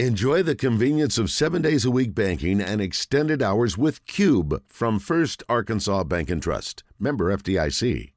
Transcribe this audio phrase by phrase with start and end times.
[0.00, 4.98] Enjoy the convenience of seven days a week banking and extended hours with Cube from
[4.98, 6.82] First Arkansas Bank and Trust.
[6.98, 8.10] Member FDIC.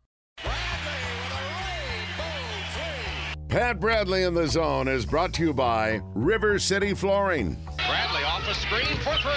[3.47, 7.63] Pat Bradley in the zone is brought to you by River City Flooring.
[7.75, 9.31] Bradley off the screen for three.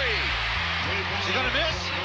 [1.19, 2.00] Is going to miss?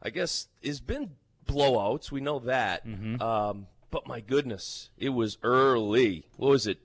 [0.00, 1.10] I guess it's been
[1.48, 2.12] blowouts.
[2.12, 2.86] We know that.
[3.20, 6.26] Um, but my goodness, it was early.
[6.36, 6.78] What was it?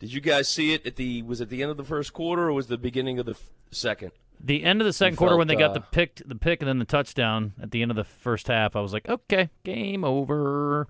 [0.00, 1.22] Did you guys see it at the?
[1.22, 3.32] Was it the end of the first quarter or was it the beginning of the
[3.32, 4.12] f- second?
[4.40, 6.34] The end of the second You quarter when they felt, got uh, the pick, the
[6.36, 9.08] pick, and then the touchdown at the end of the first half, I was like,
[9.08, 10.86] okay, game over.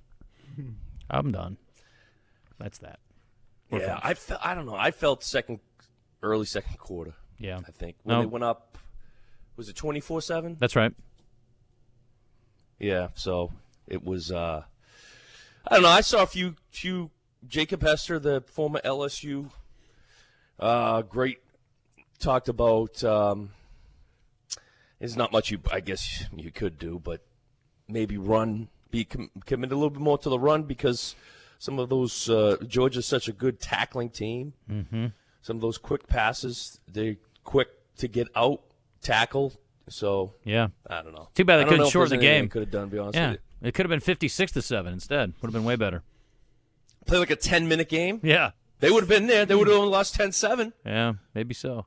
[1.10, 1.56] I'm done.
[2.58, 2.98] That's that.
[3.70, 4.04] We're yeah, finished.
[4.06, 4.40] I felt.
[4.44, 4.74] I don't know.
[4.74, 5.60] I felt second,
[6.22, 7.14] early second quarter.
[7.38, 8.22] Yeah, I think when No.
[8.22, 8.76] they went up,
[9.56, 10.56] was it twenty four seven?
[10.58, 10.92] that's right.
[12.78, 13.52] Yeah, so
[13.86, 14.30] it was.
[14.30, 14.62] uh
[15.66, 15.88] I don't know.
[15.88, 17.10] I saw a few few
[17.46, 19.50] Jacob Hester, the former LSU,
[20.58, 21.38] uh, great,
[22.18, 23.02] talked about.
[23.04, 23.50] Um,
[24.98, 27.20] there's not much you, I guess, you could do, but
[27.88, 31.14] maybe run, be com- commit a little bit more to the run because
[31.58, 34.54] some of those uh, Georgia's such a good tackling team.
[34.70, 35.06] Mm-hmm.
[35.42, 38.62] Some of those quick passes, they're quick to get out,
[39.00, 39.54] tackle.
[39.88, 41.28] So Yeah, I don't know.
[41.34, 42.48] Too bad they couldn't shorten the game.
[42.48, 42.88] Could have done.
[42.88, 43.36] Be honest yeah.
[43.62, 45.32] It could have been 56 to seven instead.
[45.40, 46.02] Would have been way better.
[47.06, 48.20] Play like a ten minute game.
[48.22, 48.50] Yeah,
[48.80, 49.46] They would have been there.
[49.46, 50.72] They would have only lost 10-7.
[50.84, 51.86] yeah, maybe so.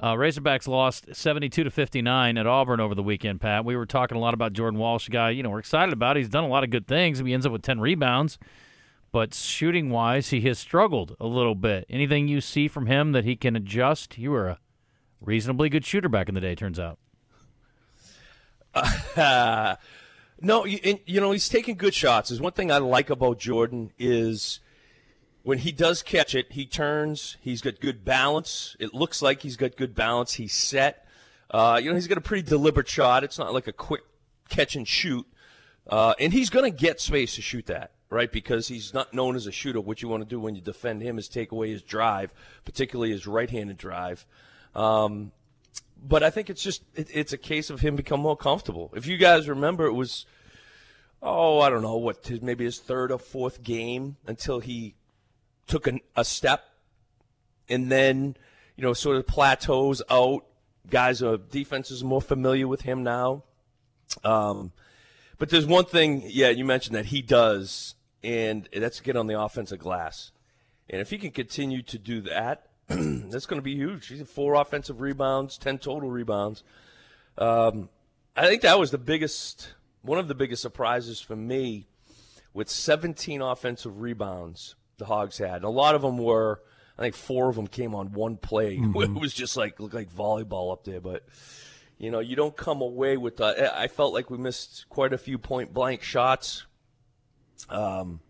[0.00, 3.66] Uh, Razorbacks lost 72 to 59 at Auburn over the weekend, Pat.
[3.66, 6.16] We were talking a lot about Jordan Walsh, a guy, you know, we're excited about.
[6.16, 7.18] He's done a lot of good things.
[7.18, 8.38] He ends up with 10 rebounds,
[9.12, 11.84] but shooting wise, he has struggled a little bit.
[11.90, 14.16] Anything you see from him that he can adjust?
[14.16, 14.58] You were a
[15.20, 16.98] reasonably good shooter back in the day, turns out.
[18.74, 19.76] Uh,
[20.40, 22.30] no, you, you know he's taking good shots.
[22.30, 24.60] Is one thing I like about Jordan is
[25.42, 27.36] when he does catch it, he turns.
[27.40, 28.76] He's got good balance.
[28.78, 30.34] It looks like he's got good balance.
[30.34, 31.06] He's set.
[31.50, 33.24] Uh, you know he's got a pretty deliberate shot.
[33.24, 34.02] It's not like a quick
[34.48, 35.26] catch and shoot.
[35.88, 38.30] Uh, and he's going to get space to shoot that, right?
[38.30, 39.80] Because he's not known as a shooter.
[39.80, 42.32] What you want to do when you defend him is take away his drive,
[42.64, 44.26] particularly his right-handed drive.
[44.74, 45.32] Um,
[46.02, 48.92] but I think it's just it, it's a case of him become more comfortable.
[48.94, 50.26] If you guys remember, it was
[51.22, 54.94] oh I don't know what maybe his third or fourth game until he
[55.70, 56.64] took an, a step,
[57.68, 58.36] and then
[58.76, 60.44] you know sort of plateaus out.
[60.88, 63.44] Guys, are defenses are more familiar with him now.
[64.24, 64.72] Um,
[65.38, 67.94] but there's one thing, yeah, you mentioned that he does,
[68.24, 70.32] and that's get on the offensive glass.
[70.88, 74.08] And if he can continue to do that, that's going to be huge.
[74.08, 76.64] He's at four offensive rebounds, ten total rebounds.
[77.38, 77.88] Um,
[78.36, 81.86] I think that was the biggest, one of the biggest surprises for me,
[82.52, 85.56] with 17 offensive rebounds the Hogs had.
[85.56, 86.60] And a lot of them were,
[86.96, 88.76] I think four of them came on one play.
[88.94, 91.24] It was just like looked like volleyball up there, but
[91.98, 93.76] you know, you don't come away with that.
[93.76, 96.64] I felt like we missed quite a few point blank shots.
[97.68, 98.20] Um,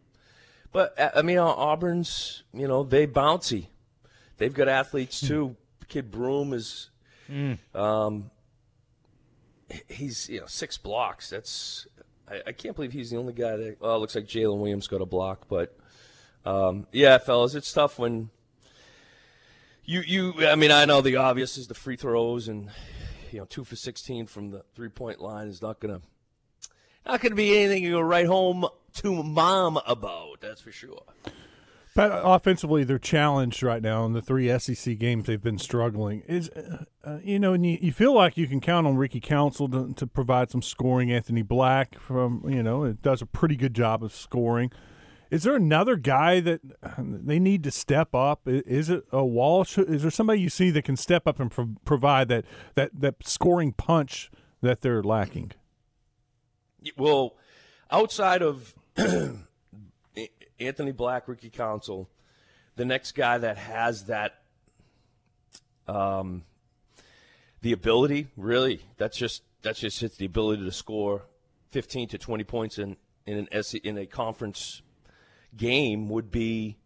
[0.72, 3.66] but I mean, Auburn's, you know, they bouncy.
[4.38, 5.56] They've got athletes too.
[5.88, 6.90] Kid Broome is,
[7.74, 8.30] um,
[9.88, 11.30] he's you know six blocks.
[11.30, 11.86] That's
[12.28, 13.80] I, I can't believe he's the only guy that.
[13.80, 15.76] Well, it looks like Jalen Williams got a block, but
[16.44, 18.30] um, yeah, fellas, it's tough when
[19.84, 20.46] you you.
[20.46, 22.70] I mean, I know the obvious is the free throws and
[23.30, 26.00] you know two for sixteen from the three point line is not gonna
[27.06, 30.40] not gonna be anything you go right home to mom about.
[30.40, 31.02] That's for sure.
[31.94, 35.26] But offensively, they're challenged right now in the three SEC games.
[35.26, 36.22] They've been struggling.
[36.26, 39.20] Is uh, uh, you know, and you, you feel like you can count on Ricky
[39.20, 41.10] Council to, to provide some scoring.
[41.10, 44.70] Anthony Black from you know it does a pretty good job of scoring.
[45.30, 46.60] Is there another guy that
[46.98, 48.42] they need to step up?
[48.46, 49.78] Is it a Walsh?
[49.78, 52.44] Is there somebody you see that can step up and pro- provide that
[52.74, 54.30] that that scoring punch
[54.60, 55.52] that they're lacking?
[56.96, 57.36] Well,
[57.90, 58.74] outside of
[60.60, 62.08] Anthony Black, Ricky Council,
[62.76, 64.42] the next guy that has that
[65.86, 66.44] um,
[67.62, 71.22] the ability, really, that's just that's just it's the ability to score
[71.70, 74.82] 15 to 20 points in in an S, in a conference
[75.56, 76.76] game would be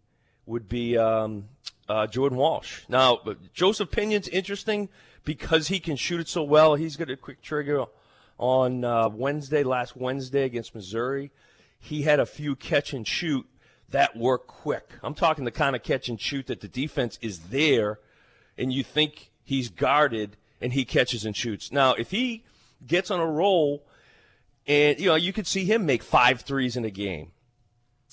[0.47, 1.49] would be um,
[1.89, 2.83] uh, Jordan Walsh.
[2.89, 3.21] Now,
[3.53, 4.89] Joseph Pinion's interesting
[5.25, 6.75] because he can shoot it so well.
[6.75, 7.87] He's got a quick trigger
[8.39, 11.31] on uh, Wednesday, last Wednesday against Missouri.
[11.79, 13.47] He had a few catch and shoot
[13.91, 14.91] that work quick.
[15.03, 18.01] I'm talking the kind of catch and shoot that the defense is there
[18.59, 21.71] and you think he's guarded and he catches and shoots.
[21.71, 22.45] Now, if he
[22.87, 23.85] gets on a roll
[24.67, 27.33] and, you know, you could see him make five threes in a game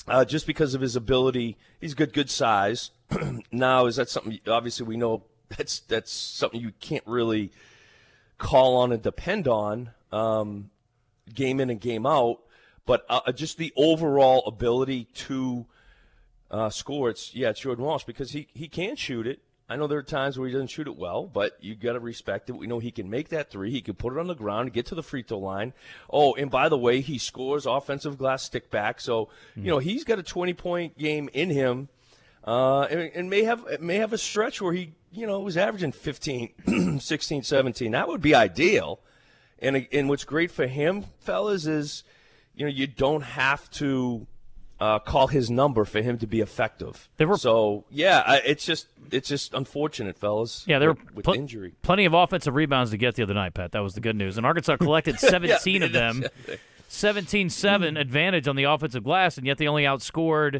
[0.08, 1.58] uh, just because of his ability.
[1.80, 2.92] He's got good size.
[3.52, 4.40] now, is that something?
[4.48, 7.52] Obviously, we know that's that's something you can't really
[8.38, 10.72] call on and depend on um,
[11.34, 12.40] game in and game out.
[12.86, 15.66] But uh, just the overall ability to
[16.50, 19.40] uh, score, it's yeah, it's Jordan Walsh because he he can shoot it.
[19.72, 22.02] I know there are times where he doesn't shoot it well, but you got to
[22.02, 22.58] respect it.
[22.58, 23.72] We know he can make that three.
[23.72, 25.72] He can put it on the ground, get to the free throw line.
[26.10, 29.00] Oh, and by the way, he scores offensive glass stick back.
[29.00, 31.88] So, you know, he's got a 20 point game in him.
[32.46, 35.94] Uh, and, and, may have may have a stretch where he, you know, was averaging
[35.94, 37.92] 15, 16, 17.
[37.92, 39.00] That would be ideal.
[39.60, 42.04] And and what's great for him, fellas, is
[42.56, 44.28] you know you don't have to
[44.82, 47.08] uh, call his number for him to be effective.
[47.18, 50.64] There were, so yeah, it's just it's just unfortunate, fellas.
[50.68, 51.76] Yeah, there were with, pl- injury.
[51.84, 53.74] Plenty of offensive rebounds to get the other night, Pat.
[53.74, 54.38] That was the good news.
[54.38, 56.24] And Arkansas collected 17 yeah, of them.
[56.90, 60.58] 17-7 advantage on the offensive glass, and yet they only outscored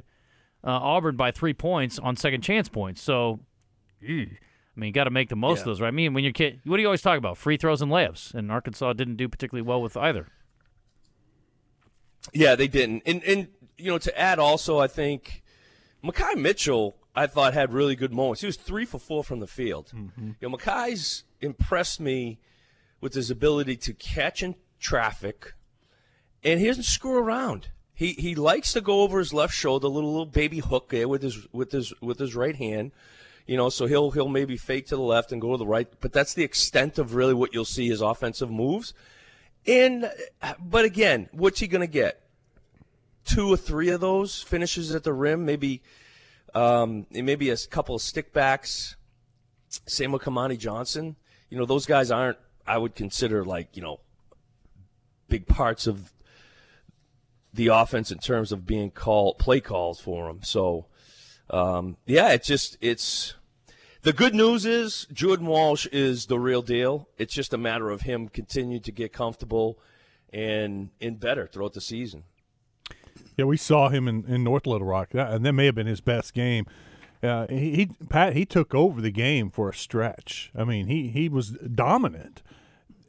[0.64, 3.02] uh, Auburn by three points on second chance points.
[3.02, 3.42] So,
[4.00, 4.30] ew.
[4.30, 5.62] I mean, you got to make the most yeah.
[5.62, 5.90] of those, right?
[5.90, 7.38] I mean, when you're kid, what do you always talk about?
[7.38, 10.28] Free throws and layups, and Arkansas didn't do particularly well with either.
[12.34, 13.04] Yeah, they didn't.
[13.06, 13.48] And and
[13.82, 15.44] you know, to add also, I think
[16.04, 18.42] Makhi Mitchell, I thought had really good moments.
[18.42, 19.92] He was three for four from the field.
[19.96, 20.32] Mm-hmm.
[20.40, 22.40] You know, Makhi's impressed me
[23.00, 25.54] with his ability to catch in traffic,
[26.44, 27.70] and he doesn't screw around.
[27.94, 31.08] He he likes to go over his left shoulder, a little little baby hook there
[31.08, 32.92] with his with his with his right hand.
[33.46, 35.88] You know, so he'll he'll maybe fake to the left and go to the right,
[36.00, 38.94] but that's the extent of really what you'll see his offensive moves.
[39.68, 40.10] And
[40.60, 42.21] but again, what's he going to get?
[43.26, 45.82] Two or three of those finishes at the rim, maybe
[46.54, 48.96] um, maybe a couple of stickbacks.
[49.70, 51.16] Same with Kamani Johnson.
[51.50, 52.38] You know, those guys aren't.
[52.68, 54.00] I would consider like you know
[55.30, 56.12] big parts of
[57.54, 60.44] the offense in terms of being called play calls for them.
[60.44, 60.86] So
[61.50, 63.34] um, yeah, it's just it's
[64.04, 67.08] the good news is Jordan Walsh is the real deal.
[67.18, 69.80] It's just a matter of him continuing to get comfortable
[70.34, 72.24] and and better throughout the season.
[73.42, 76.00] Yeah, we saw him in, in North Little Rock, and that may have been his
[76.00, 76.68] best game.
[77.24, 80.52] Uh, he, he Pat he took over the game for a stretch.
[80.56, 82.44] I mean, he he was dominant.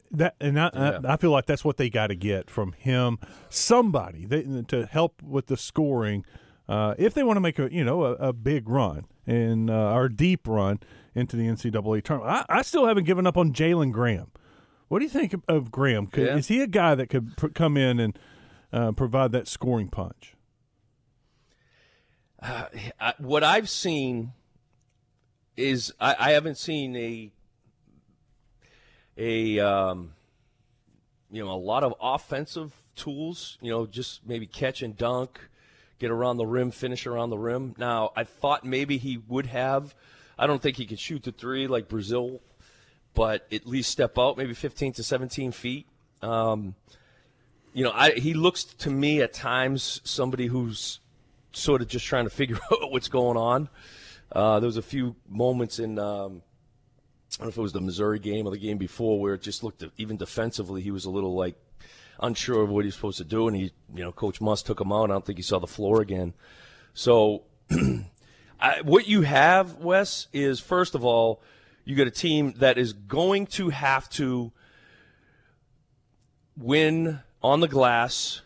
[0.09, 0.99] That and I, yeah.
[1.03, 3.19] I, I, feel like that's what they got to get from him.
[3.47, 4.25] Somebody
[4.69, 6.25] to help with the scoring,
[6.67, 9.73] uh, if they want to make a you know a, a big run and uh,
[9.73, 10.79] our deep run
[11.13, 12.43] into the NCAA tournament.
[12.49, 14.31] I, I still haven't given up on Jalen Graham.
[14.87, 16.07] What do you think of, of Graham?
[16.07, 16.37] Could, yeah.
[16.37, 18.17] Is he a guy that could pr- come in and
[18.73, 20.35] uh, provide that scoring punch?
[22.41, 22.65] Uh,
[22.99, 24.33] I, what I've seen
[25.55, 27.31] is I, I, haven't seen a
[29.17, 30.13] a um,
[31.31, 33.57] you know a lot of offensive tools.
[33.61, 35.39] You know, just maybe catch and dunk,
[35.99, 37.75] get around the rim, finish around the rim.
[37.77, 39.95] Now I thought maybe he would have.
[40.37, 42.41] I don't think he could shoot the three like Brazile,
[43.13, 45.87] but at least step out maybe 15 to 17 feet.
[46.21, 46.75] Um,
[47.73, 50.99] you know, I, he looks to me at times somebody who's
[51.53, 53.69] sort of just trying to figure out what's going on.
[54.31, 56.41] Uh, there was a few moments in, um,
[57.33, 59.41] I don't know if it was the Missouri game or the game before, where it
[59.41, 61.55] just looked even defensively, he was a little like
[62.19, 64.91] unsure of what he's supposed to do, and he, you know, Coach Muss took him
[64.91, 65.09] out.
[65.09, 66.33] I don't think he saw the floor again.
[66.93, 67.43] So,
[68.59, 71.41] I, what you have, Wes, is first of all,
[71.85, 74.51] you got a team that is going to have to
[76.55, 78.41] win on the glass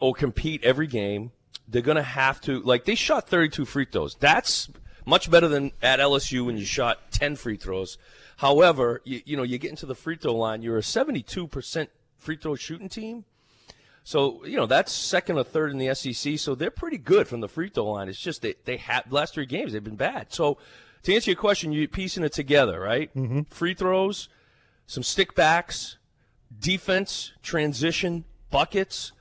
[0.00, 1.32] or compete every game,
[1.66, 4.14] they're going to have to like they shot 32 free throws.
[4.14, 4.68] That's
[5.04, 7.98] much better than at LSU when you shot 10 free throws.
[8.38, 12.36] However, you, you know, you get into the free throw line, you're a 72% free
[12.36, 13.24] throw shooting team.
[14.04, 16.38] So, you know, that's second or third in the SEC.
[16.38, 18.08] So they're pretty good from the free throw line.
[18.08, 20.32] It's just they, they have, the last three games, they've been bad.
[20.32, 20.56] So
[21.02, 23.14] to answer your question, you're piecing it together, right?
[23.14, 23.42] Mm-hmm.
[23.50, 24.28] Free throws,
[24.86, 25.96] some stickbacks,
[26.56, 29.12] defense, transition, buckets,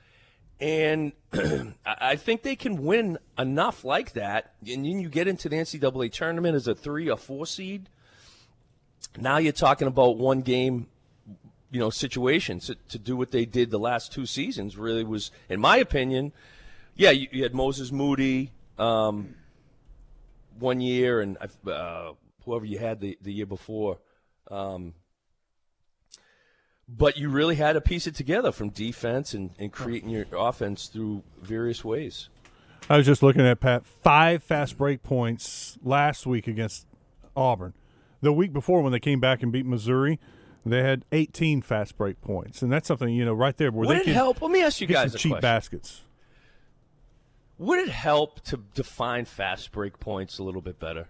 [0.60, 1.12] and
[1.86, 4.54] I think they can win enough like that.
[4.62, 7.90] And then you get into the NCAA tournament as a three or four seed.
[9.18, 10.88] Now you're talking about one game,
[11.72, 14.78] you know, situations to, to do what they did the last two seasons.
[14.78, 16.34] Really was, in my opinion,
[16.96, 17.12] yeah.
[17.12, 19.36] You, you had Moses Moody um,
[20.58, 22.12] one year, and uh,
[22.46, 24.00] whoever you had the the year before.
[24.50, 24.94] Um,
[26.88, 30.88] but you really had to piece it together from defense and, and creating your offense
[30.88, 32.29] through various ways.
[32.89, 36.88] I was just looking at Pat five fast break points last week against
[37.36, 37.74] Auburn.
[38.22, 40.20] The week before, when they came back and beat Missouri,
[40.65, 43.98] they had 18 fast break points, and that's something you know right there where Would
[43.98, 44.41] they it can help?
[44.41, 45.41] Let me ask you guys some cheap question.
[45.41, 46.01] baskets.
[47.60, 51.10] Would it help to define fast break points a little bit better?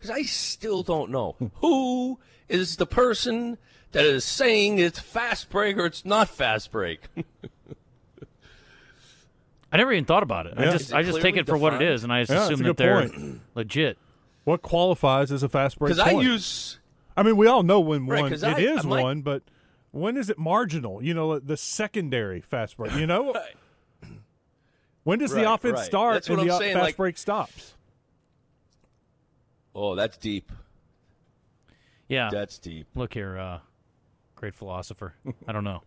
[0.00, 3.58] Because I still don't know who is the person
[3.92, 7.00] that is saying it's fast break or it's not fast break.
[9.72, 10.54] I never even thought about it.
[10.56, 12.32] I just it I just take clearly it for what it is, and I just
[12.32, 13.40] Yeah, assume a that they're point.
[13.54, 13.98] legit.
[14.44, 16.06] What qualifies as a fast break Because?
[16.14, 16.78] I use
[17.16, 19.20] I mean, we all know when Right, one 'cause it I- is I might- one,
[19.22, 19.42] but
[19.92, 21.02] when is it marginal?
[21.04, 22.94] You know, the secondary fast break.
[22.94, 23.32] You know,
[24.02, 24.08] Right.
[25.04, 25.84] when does Right, the offense right.
[25.86, 27.74] start That's and what the I'm saying, fast like- break stops?
[29.74, 30.50] Oh, that's deep.
[32.08, 32.28] Yeah.
[32.32, 32.88] That's deep.
[32.94, 33.58] Look here, uh,
[34.34, 35.14] great philosopher.
[35.46, 35.82] I don't know.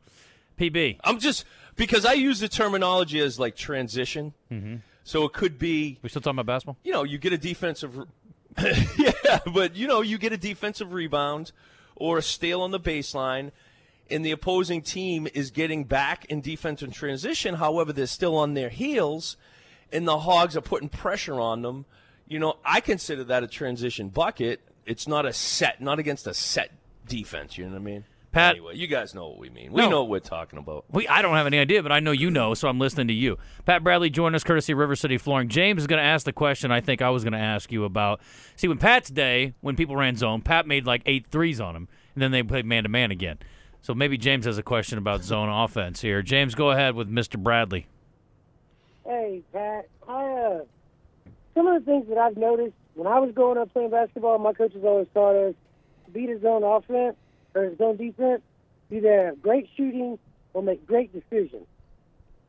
[0.57, 0.99] PB.
[1.03, 4.33] I'm just because I use the terminology as like transition.
[4.51, 4.75] Mm-hmm.
[5.03, 6.77] So it could be We still talking about basketball?
[6.83, 7.97] you know, you get a defensive,
[8.97, 11.51] yeah, but you know, you get a defensive rebound
[11.95, 13.51] or a steal on the baseline,
[14.09, 17.55] and the opposing team is getting back in defense and transition.
[17.55, 19.35] However, they're still on their heels,
[19.91, 21.85] and the Hogs are putting pressure on them.
[22.27, 24.61] You know, I consider that a transition bucket.
[24.85, 26.71] It's not a set, not against a set
[27.07, 27.57] defense.
[27.57, 28.05] You know what I mean?
[28.31, 29.71] Pat- Anyway, you guys know what we mean.
[29.71, 29.89] We No.
[29.89, 30.85] know what we're talking about.
[30.89, 33.13] We, I don't have any idea, but I know you know, so I'm listening to
[33.13, 33.37] you.
[33.65, 35.49] Pat Bradley joined us courtesy of River City Flooring.
[35.49, 37.83] James is going to ask the question I think I was going to ask you
[37.85, 38.21] about.
[38.55, 41.87] See, when Pat's day, when people ran zone, Pat made like eight threes on him,
[42.15, 43.37] and then they played man to man again.
[43.81, 46.23] So maybe James has a question about zone offense here.
[46.23, 47.37] James, go ahead with Mr.
[47.37, 47.85] Bradley.
[49.05, 49.87] Hey, Pat.
[50.07, 50.59] I uh,
[51.53, 54.53] some of the things that I've noticed when I was growing up playing basketball, my
[54.53, 55.55] coaches always taught us
[56.11, 57.15] beat a zone offense
[57.55, 58.41] or a zone defense.
[58.91, 60.19] Either have great shooting
[60.53, 61.65] or make great decisions.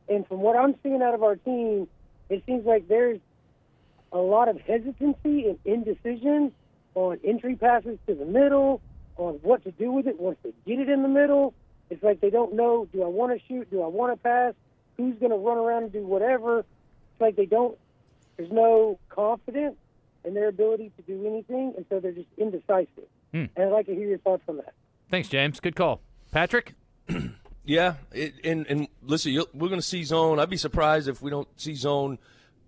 [0.07, 1.87] And from what I'm seeing out of our team,
[2.29, 3.19] it seems like there's
[4.11, 6.51] a lot of hesitancy and indecision
[6.93, 8.81] on entry passes to the middle,
[9.17, 11.53] on what to do with it once they get it in the middle.
[11.89, 13.69] It's like they don't know, do I want to shoot?
[13.69, 14.53] Do I want to pass?
[14.97, 16.59] Who's going to run around and do whatever?
[16.59, 17.77] It's like they don't,
[18.37, 19.75] there's no confidence
[20.23, 23.07] in their ability to do anything, and so they're just indecisive.
[23.31, 23.45] Hmm.
[23.55, 24.73] And I'd like to hear your thoughts on that.
[25.09, 25.59] Thanks, James.
[25.59, 26.01] Good call.
[26.31, 26.73] Patrick?
[27.65, 30.39] Yeah, it, and and listen, you'll, we're going to see zone.
[30.39, 32.19] I'd be surprised if we don't see zone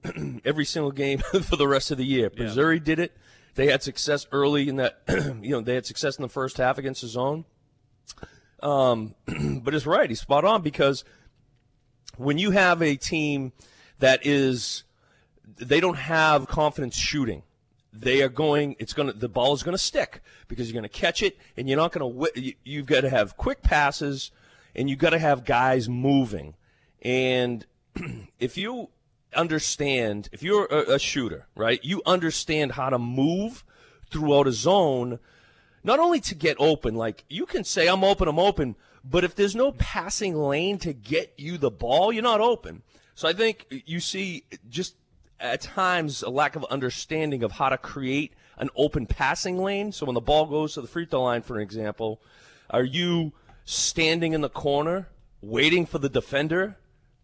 [0.45, 2.31] every single game for the rest of the year.
[2.35, 3.15] Missouri did it.
[3.53, 5.01] They had success early in that.
[5.41, 7.45] you know, they had success in the first half against the zone.
[8.63, 10.09] Um, but it's right.
[10.09, 11.03] He's spot on because
[12.17, 13.53] when you have a team
[13.99, 14.83] that is,
[15.57, 17.43] they don't have confidence shooting.
[17.93, 18.75] They are going.
[18.79, 19.13] It's to.
[19.13, 21.95] The ball is to stick because you're to catch it, and you're not.
[22.35, 24.31] You, you've got to have quick passes,
[24.75, 26.55] and you've got to have guys moving.
[27.01, 27.65] And
[28.39, 28.89] if you
[29.35, 33.63] understand, if you're a, a shooter, right, you understand how to move
[34.09, 35.19] throughout a zone
[35.83, 39.35] not only to get open, like you can say, I'm open, I'm open, but if
[39.35, 42.83] there's no passing lane to get you the ball, you're not open.
[43.15, 44.95] So I think you see just
[45.39, 49.91] at times a lack of understanding of how to create an open passing lane.
[49.91, 52.21] So when the ball goes to the free throw line, for example,
[52.69, 53.33] are you
[53.65, 55.09] standing in the corner
[55.41, 56.77] waiting for the defender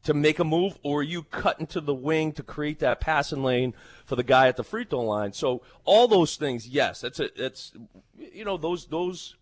[0.03, 3.41] to make a move, or are you cutting to the wing to create that passing
[3.41, 3.73] lane
[4.05, 5.31] for the guy at the free throw line?
[5.33, 7.71] So all those things, yes, that's a, that's
[8.17, 9.35] you know those those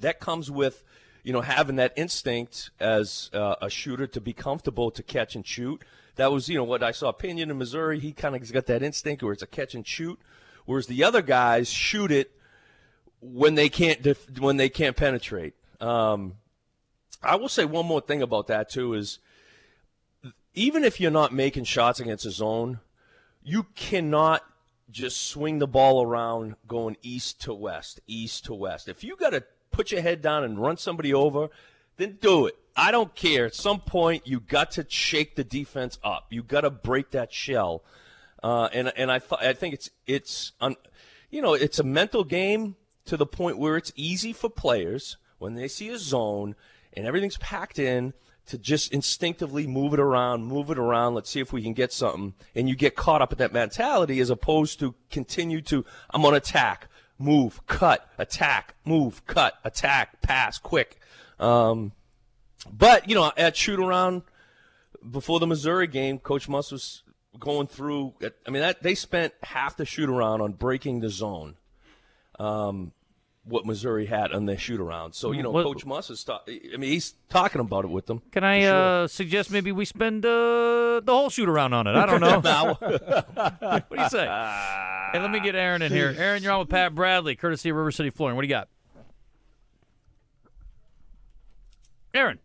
[0.00, 0.82] that comes with
[1.22, 5.46] you know having that instinct as uh, a shooter to be comfortable to catch and
[5.46, 5.82] shoot.
[6.16, 8.00] That was you know what I saw Pinion in Missouri.
[8.00, 10.18] He kind of got that instinct where it's a catch and shoot,
[10.64, 12.32] whereas the other guys shoot it
[13.20, 15.54] when they can't def- when they can't penetrate.
[15.80, 16.34] Um,
[17.22, 19.18] I will say one more thing about that too is
[20.54, 22.80] even if you're not making shots against a zone,
[23.42, 24.42] you cannot
[24.90, 28.88] just swing the ball around going east to west, east to west.
[28.88, 31.48] If you got to put your head down and run somebody over,
[31.98, 32.56] then do it.
[32.76, 33.46] I don't care.
[33.46, 36.26] At some point, you got to shake the defense up.
[36.30, 37.82] You got to break that shell.
[38.42, 40.76] Uh, and and I th- I think it's it's un-
[41.30, 45.54] you know it's a mental game to the point where it's easy for players when
[45.54, 46.54] they see a zone
[46.92, 48.12] and everything's packed in
[48.46, 51.14] to just instinctively move it around, move it around.
[51.14, 52.34] Let's see if we can get something.
[52.54, 56.34] And you get caught up in that mentality as opposed to continue to I'm on
[56.34, 56.88] attack.
[57.18, 61.00] move, cut, attack, move, cut, attack, pass, quick.
[61.40, 61.92] Um,
[62.72, 64.22] but you know, at shoot around
[65.10, 67.02] before the Missouri game, Coach Muss was
[67.38, 68.14] going through.
[68.46, 71.56] I mean, that they spent half the shoot around on breaking the zone.
[72.38, 72.92] Um,
[73.44, 75.14] what Missouri had on their shoot around.
[75.14, 76.24] So you know, What- Coach Muss is.
[76.24, 78.20] Ta- I mean, he's talking about it with them.
[78.32, 78.74] Can I sure.
[79.04, 80.28] uh, suggest maybe we spend uh,
[81.00, 81.94] the whole shoot around on it?
[81.94, 82.40] I don't know.
[83.60, 84.24] What do you say?
[84.26, 86.12] hey, let me get Aaron in here.
[86.18, 88.34] Aaron, you're on with Pat Bradley, courtesy of River City Flooring.
[88.34, 88.68] What do you got?
[92.14, 92.38] Aaron.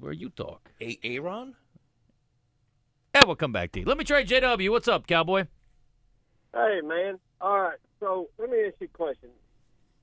[0.00, 0.70] This is where you talk.
[0.80, 1.54] A- Aaron?
[3.14, 3.86] Yeah, we'll come back to you.
[3.86, 4.70] Let me try JW.
[4.70, 5.46] What's up, cowboy?
[6.54, 7.18] Hey, man.
[7.40, 7.78] All right.
[7.98, 9.28] So let me ask you a question.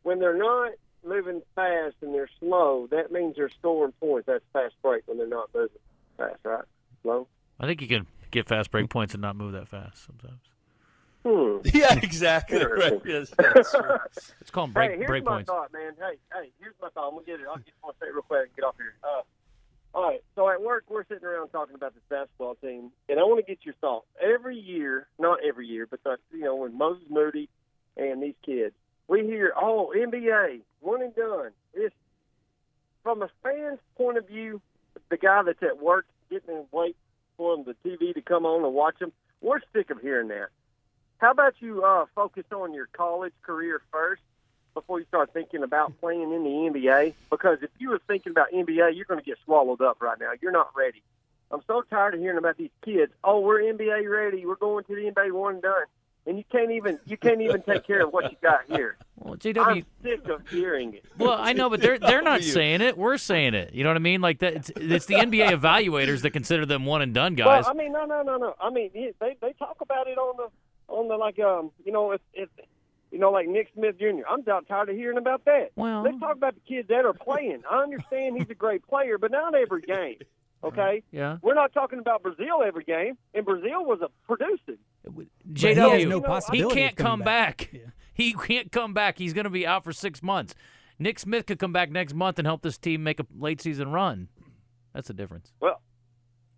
[0.04, 0.74] When they're not
[1.06, 4.28] moving fast and they're slow, that means they're scoring points.
[4.28, 5.78] That's fast break when they're not moving
[6.18, 6.64] fast, right?
[7.02, 7.28] Slow.
[7.60, 10.42] I think you can get fast break points and not move that fast sometimes.
[11.26, 11.58] Hmm.
[11.74, 12.64] Yeah, exactly.
[12.64, 13.02] Right.
[13.06, 13.98] Yes, that's true.
[14.42, 15.48] It's called break hey, here's break my points.
[15.50, 15.94] thought, man.
[15.98, 17.08] Hey, hey, here's my thought.
[17.08, 17.48] I'm gonna get it.
[17.50, 18.94] I'll just want to say it real quick and get off here.
[19.04, 19.22] Uh,
[19.98, 20.24] all right.
[20.36, 23.52] So at work, we're sitting around talking about this basketball team, and I want to
[23.52, 24.06] get your thoughts.
[24.22, 27.50] Every year, not every year, but the, you know, when Moses Moody
[27.98, 28.76] and these kids,
[29.08, 31.96] we hear, "Oh, NBA, one and done." It's
[33.02, 34.62] from a fan's point of view,
[35.10, 36.96] the guy that's at work getting in wait
[37.36, 39.12] for the TV to come on and watch them.
[39.42, 40.50] We're sick of hearing that.
[41.18, 44.22] How about you uh, focus on your college career first
[44.78, 47.14] before you start thinking about playing in the NBA?
[47.32, 50.32] Because if you were thinking about NBA, you're going to get swallowed up right now.
[50.40, 51.02] You're not ready.
[51.50, 53.12] I'm so tired of hearing about these kids.
[53.24, 54.46] Oh, we're NBA ready.
[54.46, 55.86] We're going to the NBA one and done,
[56.28, 58.98] and you can't even you can't even take care of what you got here.
[59.16, 61.06] Well, JW, I'm sick of hearing it.
[61.18, 62.98] Well, I know, but they're they're not saying it.
[62.98, 63.74] We're saying it.
[63.74, 64.20] You know what I mean?
[64.20, 64.56] Like that.
[64.56, 67.64] It's, it's the NBA evaluators that consider them one and done guys.
[67.64, 68.56] Well, I mean, no, no, no, no.
[68.62, 72.12] I mean, they they talk about it on the on the like um you know
[72.12, 72.50] if if
[73.12, 74.26] you know like Nick Smith Jr.
[74.30, 75.72] I'm about tired of hearing about that.
[75.76, 77.64] Well- let's talk about the kids that are playing.
[77.70, 80.18] I understand he's a great player, but not every game.
[80.64, 81.38] Okay, yeah.
[81.44, 84.80] we're not talking about Brazile every game, and Brazile was a producing.
[85.08, 87.58] JW, he has no he can't come back.
[87.58, 87.70] back.
[87.72, 87.82] Yeah.
[88.14, 89.20] He can't come back.
[89.20, 90.56] He's going to be out for six months.
[90.98, 93.92] Nick Smith could come back next month and help this team make a late season
[93.92, 94.30] run.
[94.94, 95.52] That's the difference.
[95.62, 95.80] Well,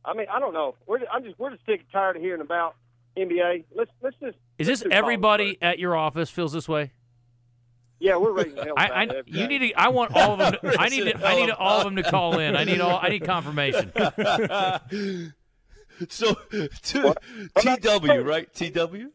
[0.05, 0.75] I mean, I don't know.
[0.87, 2.75] We're I'm just we're just sick and tired of hearing about
[3.17, 3.65] NBA.
[3.75, 4.37] Let's let's just.
[4.57, 5.63] Is let's this everybody first.
[5.63, 6.91] at your office feels this way?
[7.99, 8.75] Yeah, we're raising hell.
[8.77, 9.73] I, I it you need to.
[9.73, 10.53] I want all of them.
[10.53, 11.03] To, I need.
[11.03, 12.55] To, I need all of them to call in.
[12.55, 12.99] I need all.
[13.01, 13.91] I need confirmation.
[16.07, 16.33] So,
[16.83, 17.13] to,
[17.59, 18.47] TW, right?
[18.53, 19.11] TW?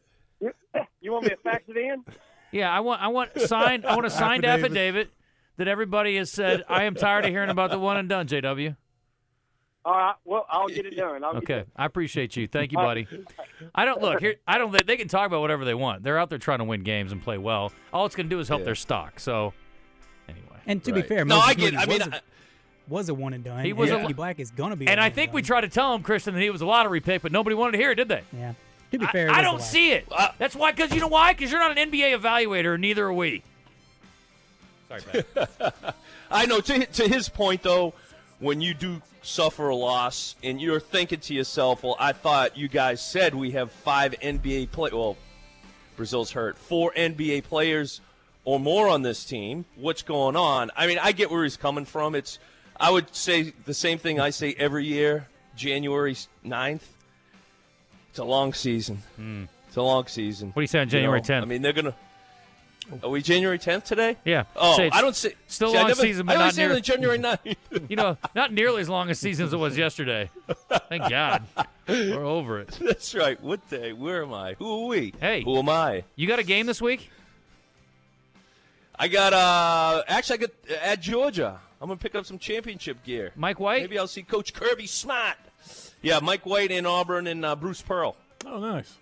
[1.01, 2.03] You want me to fax it in?
[2.51, 3.01] Yeah, I want.
[3.01, 3.85] I want signed.
[3.85, 4.71] I want a signed Affidavit.
[4.71, 5.09] affidavit
[5.57, 6.63] that everybody has said.
[6.69, 8.27] I am tired of hearing about the one and done.
[8.27, 8.75] JW.
[9.85, 10.15] All right.
[10.25, 11.23] Well, I'll get it done.
[11.23, 12.47] I'll get Okay, I appreciate you.
[12.47, 13.07] Thank you, buddy.
[13.75, 14.35] I don't look here.
[14.47, 14.71] I don't.
[14.71, 16.01] They, they can talk about whatever they want.
[16.03, 17.71] They're out there trying to win games and play well.
[17.93, 18.65] All it's going to do is help Yeah.
[18.65, 19.19] their stock.
[19.19, 19.53] So,
[20.27, 20.43] anyway.
[20.65, 21.03] And to Right.
[21.03, 21.73] be fair, no, Moses I get.
[21.73, 22.21] Moody I mean, was,
[22.87, 23.63] was a one and done.
[23.63, 24.87] He was and a- Anthony Black is gonna be.
[24.87, 25.47] And one I think we done.
[25.47, 27.77] tried to tell him, Christian, that he was a lottery pick, but nobody wanted to
[27.77, 28.23] hear it, did they?
[28.33, 28.53] Yeah.
[28.91, 30.07] To be I- fair, it I, don't see it.
[30.11, 30.71] Uh, That's why.
[30.71, 31.33] Because you know why?
[31.33, 33.43] Because you're not an NBA evaluator, neither are we.
[34.87, 35.01] Sorry,
[35.35, 35.95] Pat.
[36.31, 36.59] I know.
[36.61, 37.93] To, to his point, though,
[38.39, 42.67] when you do suffer a loss and you're thinking to yourself, well, I thought you
[42.67, 44.91] guys said we have five NBA play.
[44.93, 45.17] Well,
[45.97, 46.57] Brazile's hurt.
[46.57, 48.01] Four NBA players
[48.43, 49.65] or more on this team.
[49.75, 50.71] What's going on?
[50.75, 52.15] I mean, I get where he's coming from.
[52.15, 52.39] It's,
[52.77, 56.81] I would say the same thing I say every year, January 9th.
[58.09, 59.01] It's a long season.
[59.15, 59.45] Hmm.
[59.67, 60.49] It's a long season.
[60.49, 61.41] What do you say on You January know, 10th?
[61.41, 61.95] I mean, they're going to.
[63.03, 64.15] Are we January 10th today?
[64.25, 64.43] Yeah.
[64.55, 65.33] Oh, Say I don't say.
[65.47, 67.55] still see, I long never- season, but I not always say near- the January 9th.
[67.89, 70.29] you know, not nearly as long a season as it was yesterday.
[70.89, 71.43] Thank God.
[71.87, 72.69] We're over it.
[72.81, 73.41] That's right.
[73.41, 73.91] What day?
[73.93, 74.53] Where am I?
[74.59, 75.13] Who are we?
[75.19, 75.43] Hey.
[75.43, 76.03] Who am I?
[76.15, 77.09] You got a game this week?
[78.97, 80.49] I got uh actually I got
[80.81, 81.59] at Georgia.
[81.81, 83.31] I'm gonna pick up some championship gear.
[83.35, 83.81] Mike White?
[83.81, 85.35] Maybe I'll see Coach Kirby Smart.
[86.01, 88.93] Yeah, Mike White in Auburn and uh, Bruce Pearl Oh, nice.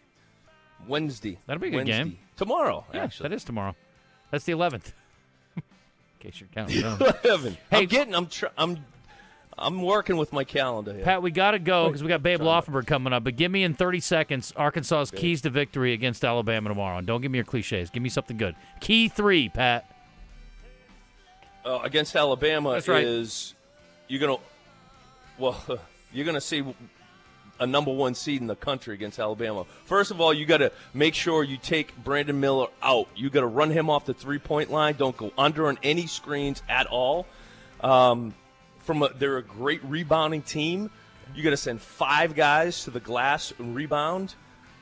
[0.88, 1.38] Wednesday.
[1.46, 1.98] That'll be a good Wednesday.
[2.06, 2.18] game.
[2.38, 2.86] Tomorrow.
[2.94, 3.76] Yeah, actually, that is tomorrow.
[4.32, 4.94] That's the 11th.
[5.56, 5.64] In
[6.20, 7.00] case you're counting down.
[7.24, 7.58] Eleven.
[7.70, 7.80] Hey.
[7.80, 8.16] I'm getting.
[8.16, 8.28] I'm.
[8.28, 8.86] Tr- I'm.
[9.56, 11.04] I'm working with my calendar here.
[11.04, 13.24] Pat, we got to go because we got Babe Laufenberg coming up.
[13.24, 16.98] But give me in 30 seconds Arkansas's keys to victory against Alabama tomorrow.
[16.98, 17.92] And don't give me your cliches.
[17.92, 18.56] Give me something good.
[18.80, 19.86] Key three, Pat.
[21.66, 23.04] uh, against Alabama right.
[23.06, 23.54] is
[24.08, 24.38] you're gonna.
[25.38, 25.62] Well,
[26.12, 26.64] you're gonna see
[27.64, 29.66] a number one seed in the country against Alabama.
[29.86, 33.08] First of all, you got to make sure you take Brandon Miller out.
[33.16, 34.96] You got to run him off the three point line.
[34.96, 37.26] Don't go under on any screens at all.
[37.82, 38.36] Um,
[38.80, 40.92] from a, they're a great rebounding team.
[41.34, 44.36] You got to send five guys to the glass and rebound.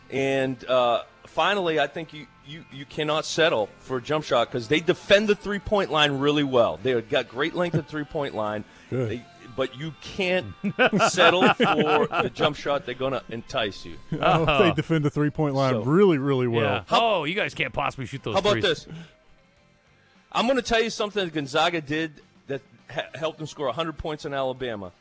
[0.10, 4.68] And uh, finally, I think you, you, you cannot settle for a jump shot because
[4.68, 6.80] they defend the three point line really well.
[6.82, 8.66] They've got great length at three point line.
[9.08, 9.24] They,
[9.56, 10.48] but you can't
[11.10, 12.86] settle for the jump shot.
[12.86, 13.96] They're going to entice you.
[14.14, 14.72] Oh, they uh-huh.
[14.74, 16.64] defend the three point line So- really, really well.
[16.64, 16.84] yeah.
[16.92, 18.64] oh, you guys can't possibly shoot those How about threes.
[18.64, 18.88] this?
[20.32, 23.98] I'm going to tell you something that Gonzaga did that ha- helped them score 100
[23.98, 24.92] points in Alabama.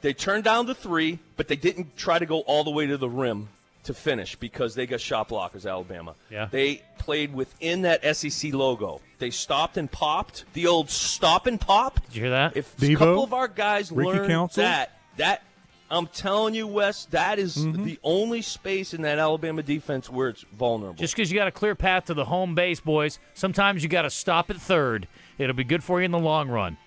[0.00, 2.96] They turned down the three, but they didn't try to go all the way to
[2.96, 3.48] the rim
[3.84, 6.14] to finish because they got shot blockers, Alabama.
[6.30, 6.48] Yeah.
[6.50, 9.00] They played within that SEC logo.
[9.18, 10.44] They stopped and popped.
[10.54, 12.04] The old stop and pop.
[12.06, 12.56] Did you hear that?
[12.56, 12.94] If Devo?
[12.94, 14.62] a couple of our guys Ricky learn Council?
[14.62, 15.42] that, that
[15.90, 17.84] I'm telling you, Wes, that is Mm-hmm.
[17.84, 20.96] the only space in that Alabama defense where it's vulnerable.
[20.98, 24.02] Just because you got a clear path to the home base, boys, sometimes you got
[24.02, 25.06] to stop at third.
[25.38, 26.78] It'll be good for you in the long run.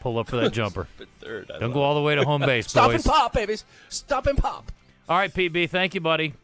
[0.00, 0.86] Pull up for that jumper.
[0.96, 3.04] But third, Don't go all the way to home base, Stop boys.
[3.04, 3.64] and pop, babies.
[3.88, 4.70] Stop and pop.
[5.08, 6.34] All right, PB, thank you, buddy.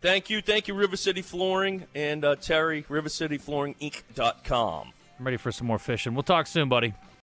[0.00, 0.40] Thank you.
[0.40, 4.92] Thank you, River City Flooring and uh, Terry, rivercityflooringinc.com.
[5.18, 6.14] I'm ready for some more fishing.
[6.14, 6.94] We'll talk soon, buddy.